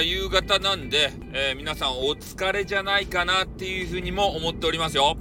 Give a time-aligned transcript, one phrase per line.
[0.00, 5.16] ー、夕方なんで、えー、皆さんお疲れじゃないかなっていうふうにも思っておりますよ。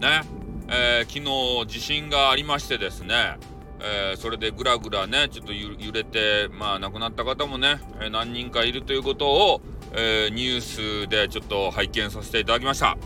[0.00, 0.22] ね。
[0.68, 3.38] えー、昨日地震がありましてですね、
[3.82, 10.60] え、それでぐらぐらね、ちょっと揺れて、まあ亡くなった方もね、え、何人かいるということを、え、ニュー
[11.06, 12.96] スでちょっと拝見させていただきました。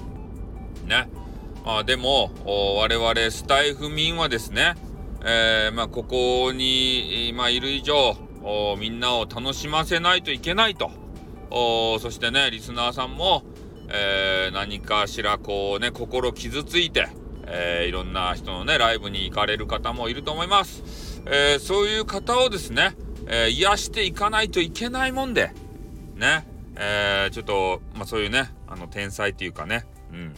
[0.87, 1.09] ね。
[1.65, 4.75] まあでも、我々スタイフ民はですね、
[5.25, 8.17] えまあここに、まあ、いる以上、
[8.79, 10.91] みんなを楽しませないといけないと。
[11.51, 13.43] そしてね、リスナーさんも、
[13.89, 17.09] え何かしらこうね、心傷ついて、
[17.47, 21.23] えー、いろんな人のね、ライブに行かれる方もいると思います。
[21.27, 25.53] えー、そういう方をですね、えー、癒していかないといけないもんで、
[26.17, 30.35] ね、えちょっと、まあそういうね、あの、天才っていうかね、うん。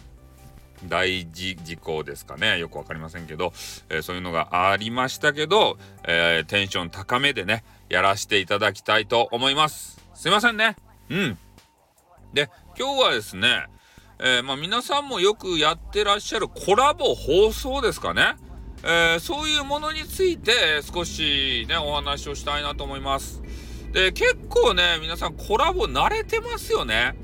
[0.85, 2.59] 大事事項ですかね。
[2.59, 3.53] よくわかりませんけど、
[3.89, 9.99] えそういうのがありましたけど、えテンション高めでね、やらせていただきたいと思います。
[10.15, 10.77] すいませんね。
[11.09, 11.38] うん。
[12.35, 13.66] で、今日はですね、
[14.18, 18.37] えー、まあ、皆さんもよくやってらっしゃるコラボ放送ですかね。
[18.83, 23.43] え、そういうものについて少しね、お話をしたいなと思います。
[23.93, 27.15] で、結構ね、皆さんコラボ慣れてますよね。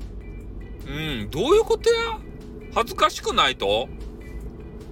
[0.85, 0.89] う
[1.25, 2.19] ん、どういうことや？
[2.75, 3.87] 恥ずかしくないと？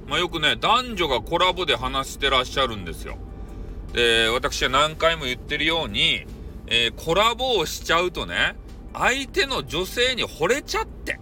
[0.08, 3.18] まあ、よくね、男女がコラボで話してらっしゃるんですよ。
[3.94, 6.26] で、私は何回も言ってるように、
[6.68, 8.56] えー、コラボをしちゃうとね、
[8.94, 11.20] 相手の女性に惚れちゃって、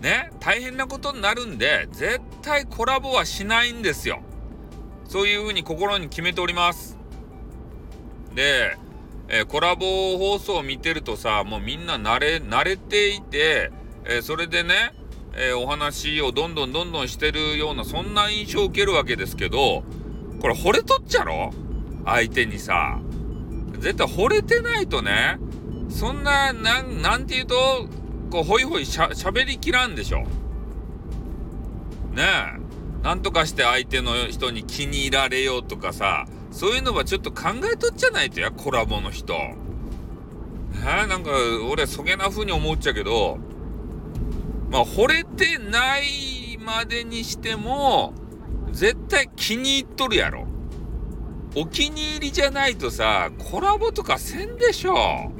[0.00, 4.20] ね、大変なことになるんで、絶対コラボはしないんですよ。
[5.08, 6.96] そういうふうに心に決めております。
[8.34, 8.76] で、
[9.28, 13.72] えー、コラボ放送を見てるとさ、もうみんな慣れ、慣れていて、
[14.04, 14.92] えー、それでね、
[15.36, 19.82] えー、お話をどんどんどんどんしてるような、そんな印象を受けるわけですけど、
[20.40, 21.52] これ惚れとっちゃろ？
[22.04, 23.00] 相手にさ。
[23.78, 25.38] 絶対惚れてないとね、
[25.88, 27.88] そんな、なん、なんて言うと、
[28.30, 30.20] こうホイホイしゃ喋りきらんでしょ。
[32.12, 33.02] ねえ。
[33.02, 39.34] なんとかして相手の人に気に入られようとかさ、そういうのはちょっと考えとっちゃないとや、コラボの人。
[39.34, 39.58] ね
[41.04, 41.30] え、なんか
[41.70, 43.38] 俺そげな風に思っちゃうけど、
[44.70, 48.14] まあ惚れてないまでにしても、
[48.72, 50.46] 絶対気に入っとるやろ。
[51.56, 55.30] お気に入りじゃないとさ、コラボとかせんでしょ。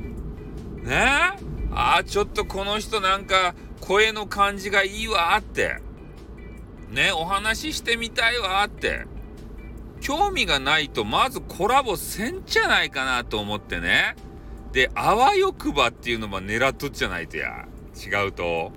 [0.82, 1.32] ね？
[1.72, 5.80] ああ、ちょっとこの人なんか声の感じがいいわって。
[6.91, 9.06] ね、お話ししてみたいわって。
[10.00, 14.14] 興味がないとまずコラボせんじゃないかなと思ってね。
[14.70, 17.66] で、あわよくばっていうのも狙っとっちゃないとや。
[17.96, 18.70] 違うと、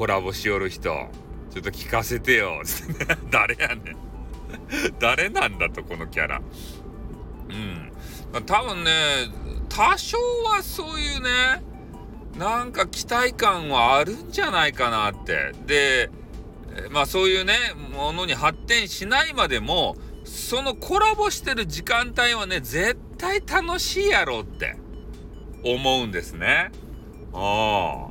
[0.00, 1.10] コラボしよる人、
[1.50, 2.62] ちょっと聞かせてよ。
[3.30, 3.96] 誰やねん。
[4.98, 6.40] 誰なんだと、このキャラ。
[7.50, 7.92] うん。
[8.46, 8.90] 多分ね、
[9.68, 11.62] 多少はそういうね、
[12.38, 15.52] なんか期待感はあるんじゃないかなって。
[15.66, 16.10] で、
[16.90, 17.58] まあそういうね、
[17.94, 24.78] ものに発展しないまでも、そのコラボしてる時間帯はね、絶対楽しいやろうって
[25.62, 26.70] 思うんですね。
[27.34, 28.09] ああ。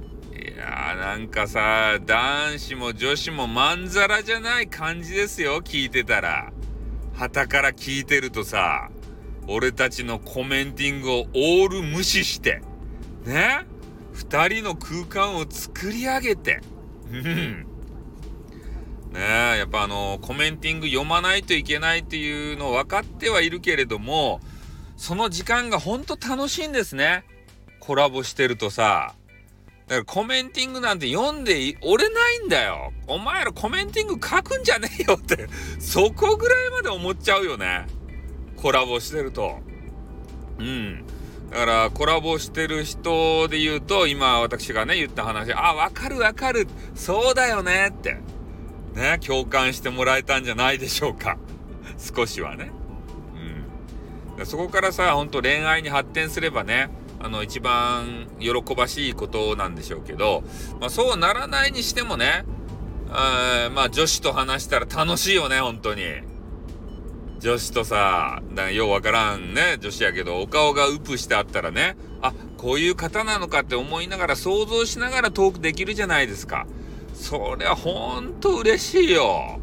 [0.60, 6.52] いやーなんかさ、男子も女子もまんざらじゃない感じですよ、聞いてたら。
[7.14, 8.90] 旗から聞いてるとさ、
[9.48, 12.62] 俺たちのコメンティングをオール無視して、
[13.24, 13.68] ね
[14.16, 16.60] ？2人の空間を作り上げて、
[19.14, 19.22] ね、
[19.58, 24.42] やっぱあの、コメンティング読まないといけないっていうの分かってはいるけれども、
[24.98, 27.24] その時間がほんと楽しいんですね。
[27.80, 29.16] コラボしてるとさ。
[29.90, 32.94] だからコメンティングなんて読んで俺ないんだよ。
[33.08, 35.48] お前らコメンティング書くんじゃねえよって、
[35.82, 37.88] そこぐらいまで思っちゃうよね。
[38.56, 39.60] コラボしてると。
[40.60, 41.04] うん。
[41.50, 46.68] だからコラボしてる人で言うと、今私がね、言った話、あ、わかるわかる。
[46.94, 48.20] そうだよねって。
[48.94, 51.38] ね、共感してもらえたんじゃないでしょうか。
[51.98, 52.72] 少しはね。
[54.38, 54.46] うん。
[54.46, 60.44] そこからさ、ほんと恋愛に発展すればね、あの、一番喜ばしいことなんでしょうけど、
[60.80, 62.46] まあそうならないにしてもね、
[63.12, 66.04] あまあ女子と話したら楽しいよね、本当に。
[67.40, 76.68] 女子とさ、だようわからんね、女子やけど、お顔がウプしてあったらね、あ、こういう方なのかって思いながら想像しながらトークできるじゃないですか。
[77.14, 79.60] そりゃほんと嬉しいよ。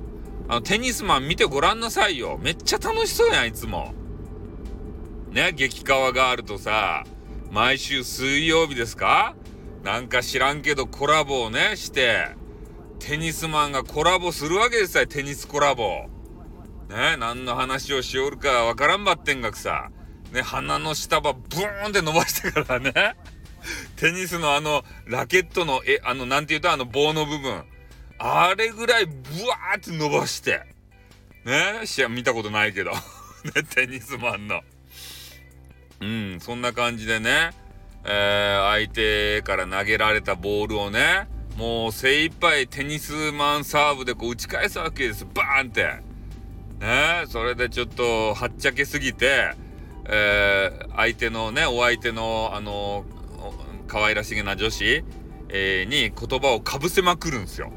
[0.49, 2.39] あの、テニスマン見てごらんなさいよ。
[2.41, 3.95] めっちゃ楽しそうやん、いつも。
[5.31, 7.05] ね、激川があるとさ、
[7.57, 9.35] 毎週水曜日ですか？
[9.83, 12.37] なんか知らんけどコラボをね、して、
[12.99, 16.05] テニスマンがコラボするわけですよ、テニスコラボ。
[16.91, 19.91] ね、何の話をしおるかわからんばってんがくさ。
[20.33, 22.93] ね、鼻の下ばブーンって伸ばしてからね。
[23.97, 27.65] テニスのあの、ラケットの、え、あの、なんて言うとあの棒の部分。
[28.19, 29.13] あれぐらいブ
[29.49, 30.61] ワーって伸ばして。
[31.47, 32.91] ね試合見たことないけど。
[33.55, 34.61] ね、テニスマンの。
[36.01, 37.51] うん、そんな感じでね、
[38.05, 45.27] えー、相手から投げられたボールをね、もう精一杯テニスマンサーブでこう打ち返すわけです。
[45.35, 46.05] バーンって。
[46.81, 49.55] ねそれでちょっとはっちゃけすぎて、
[50.05, 53.05] えー、相手のね、お相手の、あの、
[53.89, 55.05] 可愛らしげな女子、
[55.49, 57.73] えー、に言葉をかぶせまくるんですよ。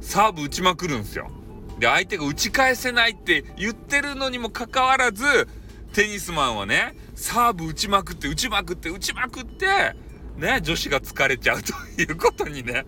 [0.00, 1.30] サーブ打ちまくるんですよ。
[1.78, 5.48] で、相手が打ち返せないって言ってるのにもかかわらず、
[5.94, 9.94] テニスマンはね、サーブ打ちまくって、打ちまくって、打ちまくって、
[10.36, 12.84] ね、女子が疲れちゃうということにね、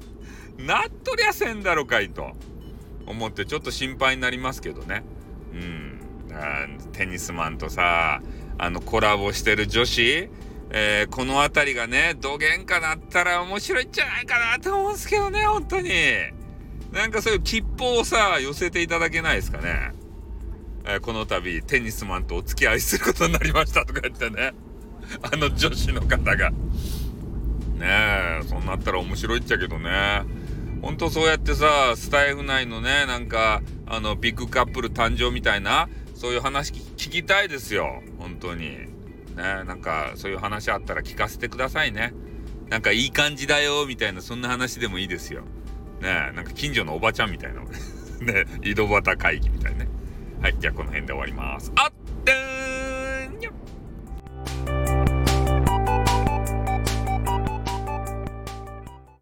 [0.59, 2.33] なっとりゃせんだろかいと
[3.07, 5.05] 思ってちょっと心配になりますけどね。
[5.53, 6.01] うん。
[6.93, 8.21] テニスマンとさ、
[8.59, 10.29] あのコラボしてる女子、
[10.71, 15.91] えー、この辺りがね、どげんかなったら面白いんじゃないかなと思うんですけどね、本当に。
[16.91, 19.93] なんかそういう吉報をさ、寄せていただけないですかね。
[20.97, 24.53] えー、この度、テニスマンとお付き合いすることになりましたとか言ってね。
[25.23, 26.51] あの女子の方が。
[26.51, 26.57] ね
[27.83, 30.23] え、そうなったら面白いっちゃけどね。
[30.81, 38.03] ほんとそうやってさ、スタイフ内のね、なんか、あの、ビッグカップル誕生みたいな、そういう話聞きたいですよ。
[38.19, 38.71] 本当に。
[38.71, 38.87] ね、
[39.37, 42.15] なんか、そういう話あったら聞かせてくださいね。
[42.71, 45.43] なんかいい感じだよ、みたいな、そんな話でもいいですよ。
[46.01, 47.61] ねなんか近所のおばちゃんみたいな。
[48.21, 49.96] ね井戸端会議みたいなね。
[50.41, 51.73] はい、じゃあこの辺で終わります。
[51.77, 51.91] あ